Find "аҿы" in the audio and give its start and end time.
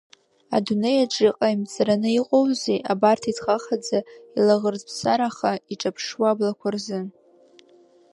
1.03-1.23